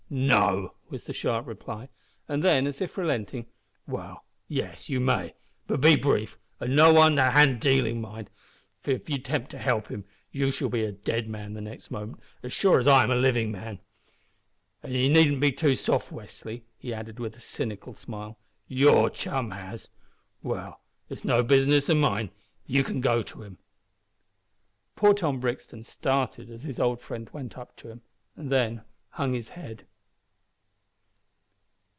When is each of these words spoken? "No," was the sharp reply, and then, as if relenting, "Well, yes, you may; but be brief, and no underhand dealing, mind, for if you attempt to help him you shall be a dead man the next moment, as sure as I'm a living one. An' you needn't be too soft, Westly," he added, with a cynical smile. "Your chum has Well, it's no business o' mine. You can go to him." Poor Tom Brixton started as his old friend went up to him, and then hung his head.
"No," 0.13 0.73
was 0.89 1.05
the 1.05 1.13
sharp 1.13 1.47
reply, 1.47 1.87
and 2.27 2.43
then, 2.43 2.67
as 2.67 2.81
if 2.81 2.97
relenting, 2.97 3.45
"Well, 3.87 4.25
yes, 4.49 4.89
you 4.89 4.99
may; 4.99 5.35
but 5.67 5.79
be 5.79 5.95
brief, 5.95 6.37
and 6.59 6.75
no 6.75 6.99
underhand 7.01 7.61
dealing, 7.61 8.01
mind, 8.01 8.29
for 8.81 8.91
if 8.91 9.09
you 9.09 9.15
attempt 9.15 9.51
to 9.51 9.57
help 9.57 9.87
him 9.87 10.03
you 10.29 10.51
shall 10.51 10.67
be 10.67 10.83
a 10.83 10.91
dead 10.91 11.29
man 11.29 11.53
the 11.53 11.61
next 11.61 11.91
moment, 11.91 12.19
as 12.43 12.51
sure 12.51 12.77
as 12.77 12.89
I'm 12.89 13.09
a 13.09 13.15
living 13.15 13.53
one. 13.53 13.79
An' 14.83 14.91
you 14.91 15.07
needn't 15.07 15.39
be 15.39 15.49
too 15.53 15.77
soft, 15.77 16.11
Westly," 16.11 16.63
he 16.77 16.93
added, 16.93 17.17
with 17.17 17.37
a 17.37 17.39
cynical 17.39 17.93
smile. 17.93 18.37
"Your 18.67 19.09
chum 19.09 19.51
has 19.51 19.87
Well, 20.43 20.81
it's 21.07 21.23
no 21.23 21.41
business 21.41 21.89
o' 21.89 21.95
mine. 21.95 22.31
You 22.65 22.83
can 22.83 22.99
go 22.99 23.23
to 23.23 23.43
him." 23.43 23.59
Poor 24.97 25.13
Tom 25.13 25.39
Brixton 25.39 25.85
started 25.85 26.49
as 26.49 26.63
his 26.63 26.81
old 26.81 26.99
friend 26.99 27.29
went 27.29 27.57
up 27.57 27.77
to 27.77 27.89
him, 27.89 28.01
and 28.35 28.49
then 28.51 28.81
hung 29.11 29.33
his 29.33 29.47
head. 29.47 29.87